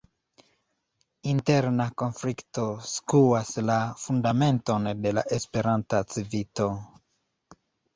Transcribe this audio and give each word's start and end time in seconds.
Interna 1.33 1.87
konflikto 2.03 2.65
skuas 2.95 3.55
la 3.69 3.79
fundamenton 4.09 4.93
de 5.07 5.17
la 5.21 5.29
Esperanta 5.41 6.05
Civito. 6.13 6.73